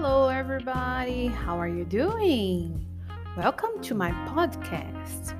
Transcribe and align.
Hello, 0.00 0.28
everybody. 0.28 1.26
How 1.26 1.58
are 1.58 1.68
you 1.68 1.84
doing? 1.84 2.86
Welcome 3.36 3.80
to 3.80 3.96
my 3.96 4.12
podcast. 4.32 5.34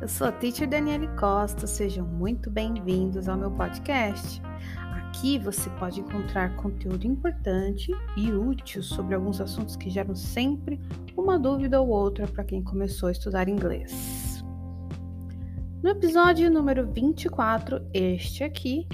Eu 0.00 0.06
sou 0.06 0.28
a 0.28 0.32
Teacher 0.32 0.68
Daniele 0.68 1.08
Costa. 1.18 1.66
Sejam 1.66 2.06
muito 2.06 2.48
bem-vindos 2.48 3.28
ao 3.28 3.36
meu 3.36 3.50
podcast. 3.50 4.40
Aqui 4.92 5.36
você 5.36 5.68
pode 5.80 5.98
encontrar 5.98 6.54
conteúdo 6.54 7.04
importante 7.04 7.90
e 8.16 8.30
útil 8.30 8.84
sobre 8.84 9.16
alguns 9.16 9.40
assuntos 9.40 9.74
que 9.74 9.90
geram 9.90 10.14
sempre 10.14 10.80
uma 11.16 11.36
dúvida 11.36 11.80
ou 11.80 11.88
outra 11.88 12.28
para 12.28 12.44
quem 12.44 12.62
começou 12.62 13.08
a 13.08 13.12
estudar 13.12 13.48
inglês. 13.48 14.44
No 15.82 15.90
episódio 15.90 16.48
número 16.52 16.86
24, 16.86 17.84
este 17.92 18.44
aqui, 18.44 18.86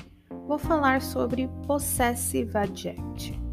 vou 0.49 0.57
falar 0.59 1.03
sobre 1.03 1.47
possessive 1.67 2.57
adjectives. 2.57 3.50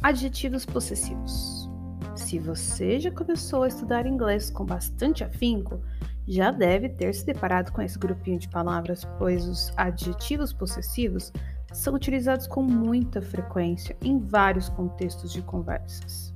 Adjetivos 0.00 0.64
possessivos. 0.64 1.68
Se 2.14 2.38
você 2.38 3.00
já 3.00 3.10
começou 3.10 3.64
a 3.64 3.68
estudar 3.68 4.06
inglês 4.06 4.48
com 4.48 4.64
bastante 4.64 5.24
afinco, 5.24 5.82
já 6.26 6.52
deve 6.52 6.88
ter 6.88 7.12
se 7.12 7.26
deparado 7.26 7.72
com 7.72 7.82
esse 7.82 7.98
grupinho 7.98 8.38
de 8.38 8.48
palavras, 8.48 9.04
pois 9.18 9.44
os 9.44 9.72
adjetivos 9.76 10.52
possessivos 10.52 11.32
são 11.72 11.94
utilizados 11.94 12.46
com 12.46 12.62
muita 12.62 13.20
frequência 13.20 13.96
em 14.00 14.20
vários 14.20 14.68
contextos 14.68 15.32
de 15.32 15.42
conversas. 15.42 16.32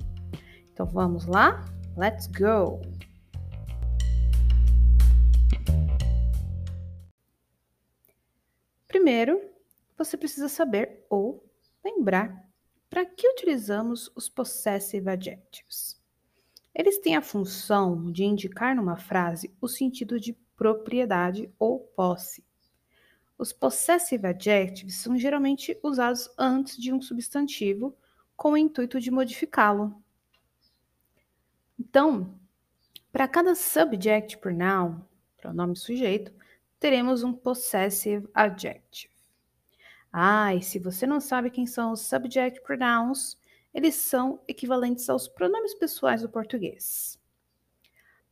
Então 0.73 0.85
vamos 0.85 1.25
lá? 1.25 1.63
Let's 1.95 2.27
go! 2.27 2.81
Primeiro, 8.89 9.39
você 9.97 10.17
precisa 10.17 10.49
saber 10.49 11.05
ou 11.09 11.49
lembrar 11.83 12.52
para 12.89 13.05
que 13.05 13.27
utilizamos 13.27 14.11
os 14.15 14.29
possessive 14.29 15.09
adjectives. 15.09 16.01
Eles 16.73 16.97
têm 16.99 17.15
a 17.15 17.21
função 17.21 18.11
de 18.11 18.23
indicar 18.23 18.75
numa 18.75 18.97
frase 18.97 19.53
o 19.61 19.67
sentido 19.67 20.19
de 20.19 20.33
propriedade 20.55 21.51
ou 21.59 21.79
posse. 21.79 22.43
Os 23.37 23.51
possessive 23.51 24.27
adjectives 24.27 24.95
são 24.95 25.17
geralmente 25.17 25.77
usados 25.83 26.29
antes 26.37 26.77
de 26.77 26.93
um 26.93 27.01
substantivo 27.01 27.95
com 28.35 28.53
o 28.53 28.57
intuito 28.57 28.99
de 28.99 29.11
modificá-lo. 29.11 30.01
Então, 31.79 32.39
para 33.11 33.27
cada 33.27 33.53
subject 33.53 34.37
pronoun, 34.37 35.01
pronome 35.37 35.75
sujeito, 35.75 36.33
teremos 36.79 37.23
um 37.23 37.31
possessive 37.33 38.27
adjective. 38.33 39.12
Ah, 40.15 40.53
e 40.53 40.61
se 40.61 40.77
você 40.77 41.07
não 41.07 41.19
sabe 41.19 41.49
quem 41.49 41.65
são 41.65 41.91
os 41.91 42.01
subject 42.01 42.61
pronouns, 42.61 43.35
eles 43.73 43.95
são 43.95 44.39
equivalentes 44.47 45.09
aos 45.09 45.27
pronomes 45.27 45.73
pessoais 45.73 46.21
do 46.21 46.29
português. 46.29 47.19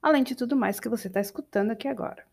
Além 0.00 0.22
de 0.22 0.34
tudo 0.34 0.56
mais 0.56 0.80
que 0.80 0.88
você 0.88 1.08
está 1.08 1.20
escutando 1.20 1.70
aqui 1.70 1.86
agora. 1.86 2.26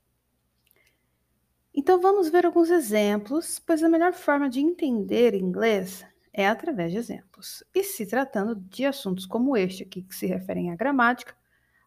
Então 1.74 2.02
vamos 2.02 2.30
ver 2.30 2.46
alguns 2.46 2.69
exemplos, 2.69 3.59
pois 3.59 3.84
a 3.84 3.90
melhor 3.90 4.13
forma 4.13 4.50
de 4.50 4.59
entender 4.59 5.34
inglês 5.34 6.06
é 6.34 6.47
através 6.47 6.91
de 6.91 6.97
exemplos. 6.97 7.63
E 7.74 7.84
se 7.84 8.06
tratando 8.06 8.56
de 8.56 8.85
assuntos 8.85 9.25
como 9.25 9.56
este 9.56 9.84
aqui, 9.84 10.02
que 10.02 10.16
se 10.16 10.25
referem 10.25 10.72
à 10.72 10.75
gramática, 10.75 11.35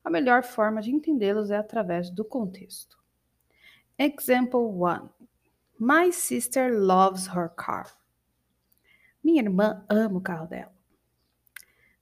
a 0.05 0.11
melhor 0.11 0.43
forma 0.43 0.81
de 0.81 0.91
entendê-los 0.91 1.51
é 1.51 1.57
através 1.57 2.11
do 2.11 2.25
contexto. 2.25 2.99
Example 3.99 4.61
1. 4.61 5.09
My 5.79 6.13
sister 6.13 6.73
loves 6.73 7.27
her 7.29 7.51
car. 7.51 7.93
Minha 9.23 9.43
irmã 9.43 9.85
ama 9.89 10.19
o 10.19 10.21
carro 10.21 10.47
dela. 10.47 10.73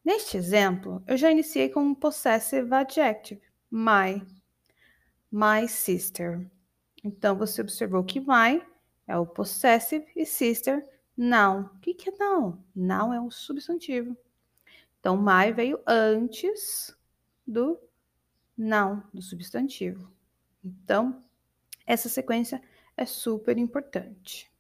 Neste 0.05 0.37
exemplo, 0.37 1.03
eu 1.07 1.17
já 1.17 1.31
iniciei 1.31 1.69
com 1.69 1.81
um 1.81 1.95
possessive 1.95 2.73
adjective, 2.75 3.43
my. 3.71 4.23
My 5.31 5.69
sister. 5.69 6.51
Então, 7.03 7.37
você 7.37 7.61
observou 7.61 8.05
que 8.05 8.21
my 8.21 8.63
é 9.07 9.17
o 9.17 9.27
possessive 9.27 10.07
e 10.15 10.25
sister, 10.25 10.87
não. 11.17 11.63
O 11.63 11.79
que, 11.81 11.95
que 11.95 12.11
é 12.11 12.17
não? 12.19 12.63
Não 12.75 13.13
é 13.13 13.21
um 13.21 13.31
substantivo. 13.31 14.17
Então, 14.99 15.17
my 15.17 15.53
veio 15.53 15.81
antes 15.87 16.97
do 17.47 17.79
não, 18.57 19.03
do 19.13 19.23
substantivo. 19.23 20.13
Então, 20.63 21.23
essa 21.87 22.09
sequência 22.09 22.63
é 22.97 23.07
super 23.07 23.57
importante. 23.57 24.51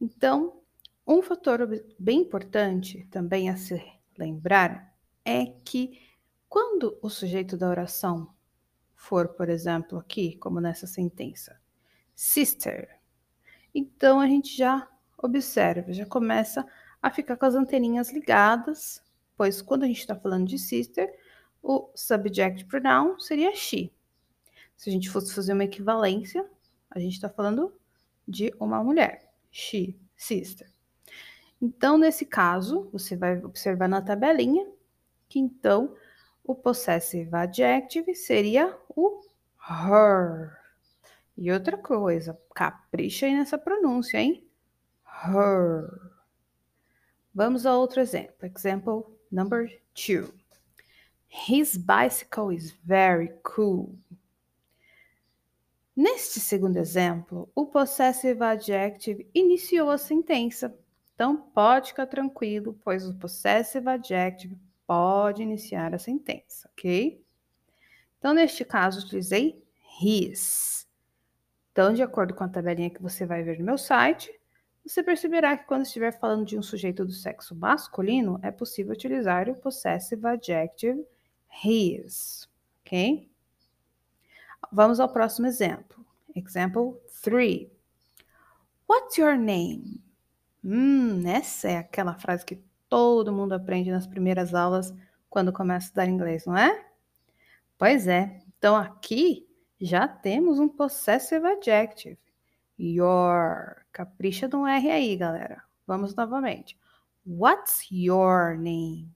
Então, 0.00 0.60
um 1.06 1.22
fator 1.22 1.60
bem 1.98 2.20
importante 2.20 3.06
também 3.10 3.48
a 3.48 3.56
se 3.56 3.80
lembrar 4.18 4.92
é 5.24 5.46
que 5.64 6.00
quando 6.48 6.98
o 7.00 7.08
sujeito 7.08 7.56
da 7.56 7.68
oração 7.68 8.34
for, 9.02 9.26
por 9.30 9.48
exemplo, 9.48 9.98
aqui, 9.98 10.36
como 10.36 10.60
nessa 10.60 10.86
sentença, 10.86 11.60
sister, 12.14 13.00
então 13.74 14.20
a 14.20 14.28
gente 14.28 14.56
já 14.56 14.88
observa, 15.18 15.92
já 15.92 16.06
começa 16.06 16.64
a 17.02 17.10
ficar 17.10 17.36
com 17.36 17.44
as 17.44 17.56
anteninhas 17.56 18.12
ligadas, 18.12 19.02
pois 19.36 19.60
quando 19.60 19.82
a 19.82 19.86
gente 19.88 19.98
está 19.98 20.14
falando 20.14 20.46
de 20.46 20.56
sister, 20.56 21.12
o 21.60 21.90
subject 21.96 22.64
pronoun 22.66 23.18
seria 23.18 23.52
she. 23.56 23.92
Se 24.76 24.88
a 24.88 24.92
gente 24.92 25.10
fosse 25.10 25.34
fazer 25.34 25.52
uma 25.52 25.64
equivalência, 25.64 26.48
a 26.88 27.00
gente 27.00 27.14
está 27.14 27.28
falando 27.28 27.74
de 28.26 28.54
uma 28.60 28.84
mulher, 28.84 29.28
she, 29.50 29.98
sister. 30.16 30.70
Então, 31.60 31.98
nesse 31.98 32.24
caso, 32.24 32.88
você 32.92 33.16
vai 33.16 33.42
observar 33.44 33.88
na 33.88 34.00
tabelinha 34.00 34.64
que 35.28 35.40
então 35.40 35.92
o 36.44 36.54
possessive 36.54 37.34
adjective 37.34 38.14
seria 38.14 38.76
o 38.88 39.20
her. 39.58 40.58
E 41.36 41.50
outra 41.50 41.76
coisa, 41.78 42.38
capricha 42.54 43.26
aí 43.26 43.34
nessa 43.34 43.56
pronúncia, 43.56 44.18
hein? 44.18 44.46
Her. 45.24 46.12
Vamos 47.34 47.64
a 47.64 47.74
outro 47.76 48.00
exemplo. 48.00 48.46
Example 48.46 49.04
number 49.30 49.80
two. 49.94 50.32
His 51.28 51.76
bicycle 51.76 52.54
is 52.54 52.72
very 52.84 53.32
cool. 53.42 53.96
Neste 55.96 56.40
segundo 56.40 56.76
exemplo, 56.76 57.50
o 57.54 57.66
possessive 57.66 58.42
adjective 58.42 59.28
iniciou 59.34 59.90
a 59.90 59.98
sentença. 59.98 60.74
Então, 61.14 61.36
pode 61.36 61.88
ficar 61.88 62.06
tranquilo, 62.06 62.78
pois 62.82 63.06
o 63.06 63.14
possessive 63.14 63.88
adjective 63.88 64.58
pode 64.86 65.42
iniciar 65.42 65.94
a 65.94 65.98
sentença, 65.98 66.68
ok? 66.72 67.24
Então, 68.18 68.32
neste 68.34 68.64
caso, 68.64 69.04
utilizei 69.04 69.62
his. 70.00 70.88
Então, 71.72 71.92
de 71.92 72.02
acordo 72.02 72.34
com 72.34 72.44
a 72.44 72.48
tabelinha 72.48 72.90
que 72.90 73.02
você 73.02 73.24
vai 73.24 73.42
ver 73.42 73.58
no 73.58 73.64
meu 73.64 73.78
site, 73.78 74.32
você 74.84 75.02
perceberá 75.02 75.56
que 75.56 75.64
quando 75.64 75.82
estiver 75.82 76.12
falando 76.18 76.44
de 76.44 76.58
um 76.58 76.62
sujeito 76.62 77.04
do 77.04 77.12
sexo 77.12 77.54
masculino, 77.54 78.38
é 78.42 78.50
possível 78.50 78.92
utilizar 78.92 79.48
o 79.48 79.54
possessive 79.54 80.26
adjective 80.26 81.04
his, 81.64 82.48
ok? 82.80 83.30
Vamos 84.70 85.00
ao 85.00 85.08
próximo 85.08 85.46
exemplo. 85.46 86.04
Example 86.34 87.00
3. 87.22 87.68
What's 88.88 89.16
your 89.18 89.36
name? 89.36 90.02
Hum, 90.64 91.26
essa 91.26 91.68
é 91.68 91.78
aquela 91.78 92.14
frase 92.14 92.44
que 92.44 92.62
todo 92.92 93.32
mundo 93.32 93.54
aprende 93.54 93.90
nas 93.90 94.06
primeiras 94.06 94.52
aulas 94.52 94.94
quando 95.30 95.50
começa 95.50 95.86
a 95.86 95.88
estudar 95.88 96.06
inglês, 96.08 96.44
não 96.44 96.54
é? 96.54 96.84
Pois 97.78 98.06
é. 98.06 98.38
Então 98.58 98.76
aqui 98.76 99.48
já 99.80 100.06
temos 100.06 100.58
um 100.58 100.68
possessive 100.68 101.46
adjective. 101.46 102.18
Your. 102.78 103.76
Capricha 103.90 104.46
de 104.46 104.56
um 104.56 104.66
R 104.66 104.90
aí, 104.90 105.16
galera. 105.16 105.62
Vamos 105.86 106.14
novamente. 106.14 106.78
What's 107.26 107.88
your 107.90 108.58
name? 108.58 109.10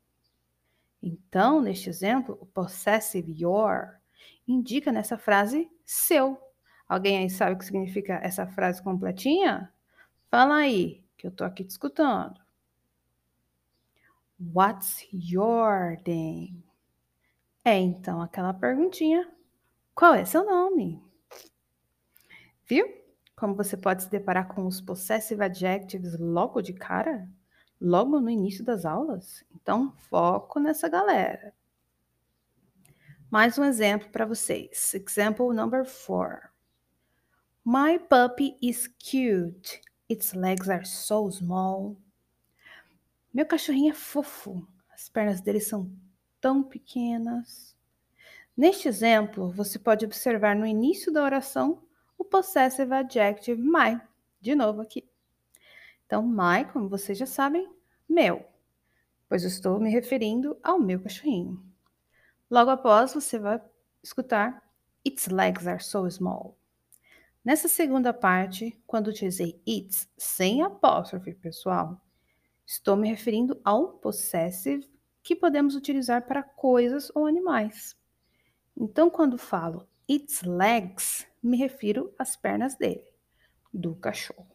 Então, 1.02 1.61
neste 1.61 1.90
exemplo, 1.90 2.38
o 2.40 2.46
possessive 2.46 3.31
your 3.31 4.00
indica 4.49 4.90
nessa 4.90 5.19
frase 5.19 5.70
seu. 5.84 6.40
Alguém 6.88 7.19
aí 7.19 7.28
sabe 7.28 7.52
o 7.52 7.58
que 7.58 7.64
significa 7.67 8.14
essa 8.23 8.46
frase 8.46 8.82
completinha? 8.82 9.70
Fala 10.31 10.55
aí, 10.56 11.05
que 11.19 11.26
eu 11.26 11.31
tô 11.31 11.44
aqui 11.44 11.62
te 11.62 11.70
escutando. 11.73 12.45
What's 14.38 15.06
your 15.12 15.97
name? 16.06 16.62
É 17.65 17.79
então 17.79 18.21
aquela 18.21 18.53
perguntinha: 18.53 19.31
qual 19.94 20.15
é 20.15 20.25
seu 20.25 20.44
nome? 20.44 21.03
Viu? 22.67 22.87
Como 23.35 23.55
você 23.55 23.77
pode 23.77 24.03
se 24.03 24.11
deparar 24.11 24.49
com 24.49 24.67
os 24.67 24.81
possessive 24.81 25.43
adjectives 25.43 26.19
logo 26.19 26.61
de 26.61 26.73
cara? 26.73 27.29
Logo 27.81 28.21
no 28.21 28.31
início 28.31 28.65
das 28.65 28.85
aulas? 28.85 29.44
Então, 29.55 29.94
foco 30.11 30.59
nessa 30.59 30.88
galera. 30.88 31.55
Mais 33.31 33.59
um 33.59 33.65
exemplo 33.65 34.09
para 34.11 34.25
vocês. 34.25 34.94
Example 34.94 35.53
number 35.53 35.85
four. 35.85 36.50
My 37.65 37.99
puppy 37.99 38.56
is 38.62 38.87
cute. 38.87 39.81
Its 40.09 40.33
legs 40.33 40.69
are 40.69 40.87
so 40.87 41.31
small. 41.31 41.97
Meu 43.37 43.44
cachorrinho 43.44 43.91
é 43.91 43.94
fofo. 43.94 44.67
As 44.91 45.11
pernas 45.11 45.43
dele 45.43 45.61
são 45.61 45.94
tão 46.41 46.62
pequenas. 46.62 47.77
Neste 48.56 48.88
exemplo, 48.88 49.50
você 49.50 49.79
pode 49.79 50.06
observar 50.06 50.56
no 50.56 50.65
início 50.65 51.12
da 51.12 51.23
oração 51.23 51.87
o 52.17 52.25
possessive 52.25 52.91
adjective 52.94 53.61
my. 53.61 54.00
De 54.41 54.55
novo 54.55 54.81
aqui. 54.81 55.06
Então, 56.06 56.23
my, 56.27 56.65
como 56.73 56.88
vocês 56.88 57.19
já 57.19 57.27
sabem, 57.27 57.71
meu, 58.09 58.43
pois 59.29 59.43
eu 59.43 59.50
estou 59.50 59.79
me 59.79 59.91
referindo 59.91 60.59
ao 60.62 60.81
meu 60.81 60.99
cachorrinho. 60.99 61.62
Logo 62.50 62.71
após, 62.71 63.12
você 63.12 63.38
vai 63.38 63.61
escutar 64.03 64.67
Its 65.05 65.27
legs 65.27 65.67
are 65.67 65.85
so 65.85 66.11
small. 66.11 66.56
Nessa 67.44 67.69
segunda 67.69 68.15
parte, 68.15 68.83
quando 68.87 69.09
utilizei 69.09 69.61
its 69.67 70.09
sem 70.17 70.62
apóstrofe, 70.62 71.35
pessoal, 71.35 72.00
estou 72.66 72.96
me 72.96 73.08
referindo 73.08 73.60
ao 73.64 73.92
possessive 73.92 74.90
que 75.22 75.36
podemos 75.36 75.74
utilizar 75.74 76.26
para 76.26 76.42
coisas 76.42 77.10
ou 77.14 77.26
animais. 77.26 77.96
Então, 78.76 79.08
quando 79.08 79.38
falo 79.38 79.88
its 80.08 80.42
legs, 80.42 81.26
me 81.42 81.56
refiro 81.56 82.12
às 82.18 82.36
pernas 82.36 82.76
dele, 82.76 83.04
do 83.72 83.94
cachorro. 83.94 84.46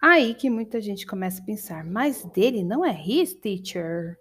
Aí 0.00 0.34
que 0.34 0.50
muita 0.50 0.80
gente 0.80 1.06
começa 1.06 1.40
a 1.40 1.44
pensar, 1.44 1.84
mas 1.84 2.24
dele 2.24 2.62
não 2.62 2.84
é 2.84 2.92
his 2.92 3.34
teacher. 3.34 4.18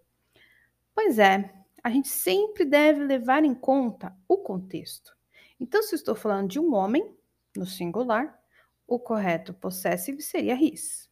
Pois 0.93 1.19
é, 1.19 1.53
a 1.83 1.89
gente 1.89 2.07
sempre 2.07 2.63
deve 2.63 3.03
levar 3.03 3.43
em 3.43 3.53
conta 3.53 4.15
o 4.27 4.37
contexto. 4.37 5.15
Então, 5.59 5.83
se 5.83 5.95
estou 5.95 6.15
falando 6.15 6.49
de 6.49 6.59
um 6.59 6.73
homem, 6.73 7.15
no 7.55 7.65
singular, 7.65 8.39
o 8.87 8.99
correto 8.99 9.53
possessive 9.53 10.21
seria 10.21 10.55
his. 10.55 11.09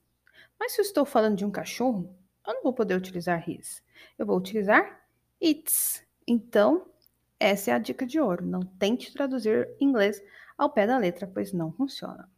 Mas 0.63 0.71
se 0.71 0.79
eu 0.79 0.83
estou 0.83 1.03
falando 1.03 1.35
de 1.35 1.43
um 1.43 1.51
cachorro, 1.51 2.09
eu 2.47 2.53
não 2.53 2.63
vou 2.63 2.71
poder 2.71 2.95
utilizar 2.95 3.43
his. 3.49 3.83
Eu 4.17 4.25
vou 4.25 4.37
utilizar 4.37 5.05
its. 5.41 6.07
Então, 6.25 6.87
essa 7.37 7.71
é 7.71 7.73
a 7.73 7.77
dica 7.77 8.05
de 8.05 8.17
ouro. 8.17 8.45
Não 8.45 8.61
tente 8.61 9.11
traduzir 9.11 9.75
inglês 9.77 10.23
ao 10.57 10.69
pé 10.69 10.87
da 10.87 10.97
letra, 10.97 11.27
pois 11.27 11.51
não 11.51 11.69
funciona. 11.73 12.31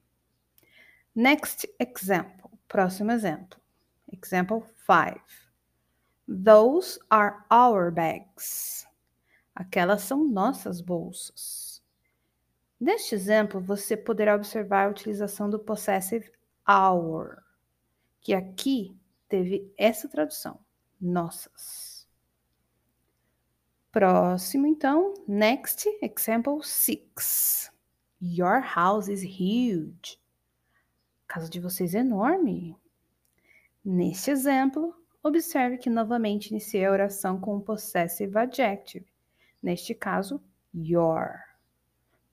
Next 1.14 1.72
example. 1.80 2.50
Próximo 2.68 3.12
exemplo. 3.12 3.60
Example 4.12 4.64
5. 4.88 5.22
Those 6.28 7.00
are 7.12 7.44
our 7.54 7.92
bags. 7.92 8.88
Aquelas 9.54 10.02
são 10.02 10.28
nossas 10.28 10.82
bolsas. 10.82 11.80
Neste 12.80 13.14
exemplo, 13.14 13.62
você 13.62 13.96
poderá 13.96 14.36
observar 14.36 14.88
a 14.88 14.90
utilização 14.90 15.48
do 15.48 15.60
possessive 15.60 16.32
our, 16.68 17.45
que 18.26 18.34
aqui 18.34 18.98
teve 19.30 19.72
essa 19.78 20.10
tradução, 20.10 20.60
nossas. 21.00 22.10
Próximo, 23.92 24.66
então, 24.66 25.14
next 25.28 25.88
example 26.02 26.60
six. 26.64 27.72
Your 28.20 28.64
house 28.64 29.10
is 29.10 29.22
huge. 29.22 30.20
A 31.28 31.34
casa 31.36 31.48
de 31.48 31.60
vocês 31.60 31.94
é 31.94 32.00
enorme. 32.00 32.76
Neste 33.84 34.32
exemplo, 34.32 34.96
observe 35.22 35.78
que 35.78 35.92
novamente 35.92 36.50
iniciei 36.50 36.84
a 36.84 36.92
oração 36.92 37.40
com 37.40 37.58
o 37.58 37.62
possessive 37.62 38.36
adjective. 38.36 39.06
Neste 39.62 39.94
caso, 39.94 40.42
your. 40.74 41.42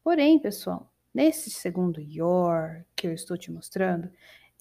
Porém, 0.02 0.38
pessoal, 0.38 0.90
nesse 1.12 1.50
segundo 1.50 2.00
your 2.00 2.82
que 2.96 3.06
eu 3.06 3.12
estou 3.12 3.36
te 3.36 3.52
mostrando, 3.52 4.10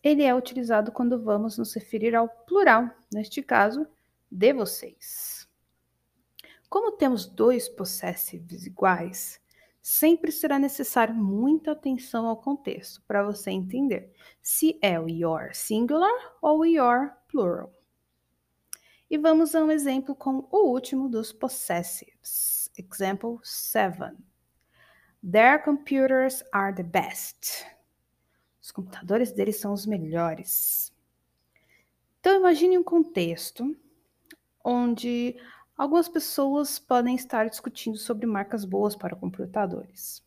ele 0.04 0.24
é 0.24 0.34
utilizado 0.34 0.92
quando 0.92 1.22
vamos 1.22 1.58
nos 1.58 1.74
referir 1.74 2.16
ao 2.16 2.28
plural, 2.28 2.90
neste 3.14 3.42
caso, 3.42 3.88
de 4.30 4.54
vocês. 4.54 5.48
Como 6.70 6.94
temos 6.94 7.26
dois 7.26 7.68
possessivos 7.68 8.66
iguais, 8.66 9.42
sempre 9.82 10.32
será 10.32 10.58
necessário 10.58 11.14
muita 11.14 11.72
atenção 11.72 12.28
ao 12.28 12.38
contexto 12.38 13.02
para 13.08 13.24
você 13.24 13.52
entender 13.52 14.14
se 14.42 14.80
é 14.82 15.00
o 15.00 15.10
your 15.10 15.54
singular 15.54 16.38
ou 16.42 16.60
o 16.60 16.66
your 16.66 17.12
plural. 17.28 17.74
E 19.10 19.18
vamos 19.18 19.54
a 19.54 19.64
um 19.64 19.70
exemplo 19.70 20.16
com 20.16 20.48
o 20.50 20.70
último 20.70 21.10
dos 21.10 21.34
possessives. 21.34 22.72
Example 22.78 23.40
7. 23.44 24.16
Their 25.22 25.62
computers 25.62 26.42
are 26.54 26.74
the 26.74 26.84
best. 26.84 27.66
Os 28.72 28.74
computadores 28.74 29.34
deles 29.34 29.60
são 29.60 29.74
os 29.74 29.86
melhores. 29.86 30.94
Então 32.22 32.38
imagine 32.38 32.78
um 32.78 32.84
contexto 32.84 33.76
onde 34.64 35.36
Algumas 35.82 36.08
pessoas 36.08 36.78
podem 36.78 37.16
estar 37.16 37.50
discutindo 37.50 37.98
sobre 37.98 38.28
marcas 38.28 38.64
boas 38.64 38.96
para 38.96 39.16
computadores. 39.16 40.24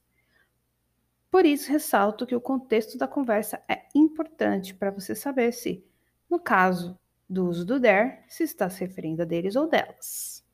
Por 1.30 1.46
isso, 1.46 1.70
ressalto 1.70 2.26
que 2.26 2.34
o 2.34 2.40
contexto 2.40 2.98
da 2.98 3.06
conversa 3.06 3.62
é 3.68 3.86
importante 3.94 4.74
para 4.74 4.90
você 4.90 5.14
saber 5.14 5.52
se, 5.52 5.86
no 6.28 6.40
caso 6.40 6.98
do 7.30 7.48
uso 7.48 7.64
do 7.64 7.80
there, 7.80 8.18
se 8.26 8.42
está 8.42 8.68
se 8.68 8.80
referindo 8.84 9.22
a 9.22 9.24
deles 9.24 9.54
ou 9.54 9.68
delas. 9.68 10.44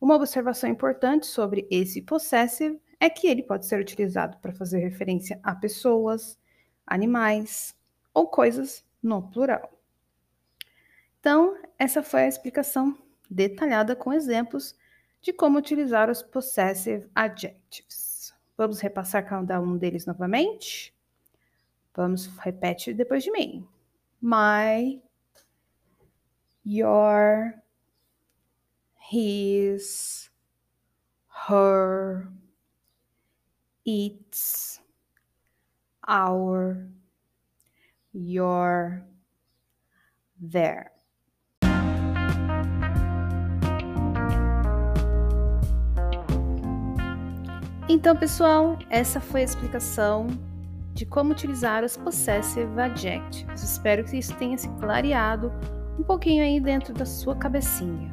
Uma 0.00 0.16
observação 0.16 0.68
importante 0.68 1.26
sobre 1.26 1.64
esse 1.70 2.02
possessive 2.02 2.82
é 2.98 3.08
que 3.08 3.28
ele 3.28 3.44
pode 3.44 3.64
ser 3.64 3.80
utilizado 3.80 4.38
para 4.38 4.52
fazer 4.52 4.80
referência 4.80 5.38
a 5.40 5.54
pessoas, 5.54 6.36
animais 6.86 7.74
ou 8.12 8.26
coisas 8.28 8.84
no 9.02 9.22
plural. 9.30 9.70
Então, 11.20 11.56
essa 11.78 12.02
foi 12.02 12.22
a 12.22 12.28
explicação 12.28 12.98
detalhada 13.30 13.96
com 13.96 14.12
exemplos 14.12 14.76
de 15.20 15.32
como 15.32 15.58
utilizar 15.58 16.10
os 16.10 16.22
possessive 16.22 17.08
adjectives. 17.14 18.34
Vamos 18.56 18.80
repassar 18.80 19.26
cada 19.26 19.60
um 19.60 19.76
deles 19.76 20.06
novamente? 20.06 20.94
Vamos, 21.94 22.26
repete 22.38 22.92
depois 22.92 23.24
de 23.24 23.30
mim. 23.30 23.66
My, 24.20 25.02
your, 26.64 27.54
his, 29.10 30.30
her, 31.48 32.28
its, 33.84 34.80
our, 36.06 36.88
your, 38.12 39.02
their. 40.38 40.92
Então, 47.88 48.16
pessoal, 48.16 48.78
essa 48.88 49.20
foi 49.20 49.42
a 49.42 49.44
explicação 49.44 50.26
de 50.94 51.04
como 51.04 51.32
utilizar 51.32 51.84
os 51.84 51.96
possessive 51.96 52.80
adjectives. 52.80 53.62
Espero 53.62 54.04
que 54.04 54.16
isso 54.16 54.34
tenha 54.36 54.56
se 54.56 54.68
clareado 54.80 55.52
um 55.98 56.02
pouquinho 56.02 56.42
aí 56.42 56.58
dentro 56.58 56.94
da 56.94 57.04
sua 57.04 57.36
cabecinha. 57.36 58.10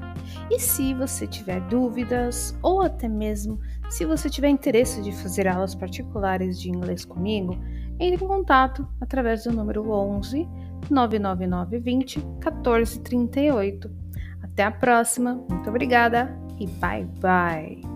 E 0.50 0.60
se 0.60 0.93
você 0.93 1.25
tiver 1.25 1.62
dúvidas 1.62 2.55
ou 2.62 2.81
até 2.81 3.07
mesmo 3.07 3.60
se 3.91 4.05
você 4.05 4.29
tiver 4.29 4.48
interesse 4.48 5.01
de 5.01 5.12
fazer 5.12 5.48
aulas 5.48 5.75
particulares 5.75 6.60
de 6.60 6.69
inglês 6.69 7.03
comigo, 7.03 7.57
entre 8.01 8.25
em 8.25 8.27
contato 8.27 8.88
através 9.00 9.43
do 9.43 9.51
número 9.51 9.89
11 9.89 10.48
999 10.89 11.79
20 11.79 12.20
1438. 12.20 13.91
Até 14.41 14.63
a 14.63 14.72
próxima, 14.72 15.36
muito 15.50 15.70
obrigada 15.70 16.36
e 16.60 16.67
bye 16.67 17.05
bye! 17.22 17.90